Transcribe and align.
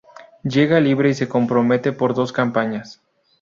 Llega 0.41 0.79
libre 0.79 1.11
y 1.11 1.13
se 1.13 1.29
compromete 1.29 1.91
por 1.91 2.15
dos 2.15 2.33
campañas. 2.33 3.03